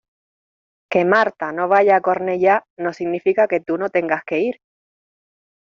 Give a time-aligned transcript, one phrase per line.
[0.91, 4.59] Que Marta no vaya a Cornellá no significa que tú no tengas que ir.